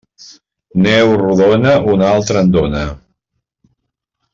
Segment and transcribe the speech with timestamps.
[0.85, 2.85] Neu redona, una altra en dóna.